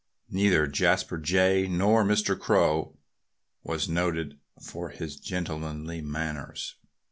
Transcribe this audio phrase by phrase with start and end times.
[0.31, 2.35] Neither Jasper Jay nor Mr.
[2.35, 2.97] Crow
[3.61, 6.77] was noted for his gentlemanly manners.